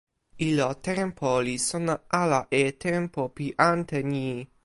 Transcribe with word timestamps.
ilo 0.45 0.67
tenpo 0.87 1.33
li 1.47 1.53
sona 1.67 1.95
ala 2.21 2.39
e 2.61 2.63
tenpo 2.83 3.21
pi 3.35 3.45
ante 3.71 3.97
ni. 4.11 4.27